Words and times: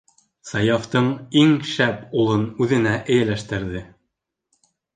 Саяфтың 0.51 1.09
иң 1.41 1.53
шәп 1.73 2.17
улын 2.23 2.47
үҙенә 2.67 2.97
эйәләштерҙе. 3.03 3.87